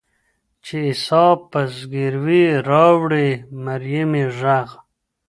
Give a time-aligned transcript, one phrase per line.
[0.63, 3.29] چي عیسی په زګیروي راوړي
[3.63, 4.69] مریمي ږغ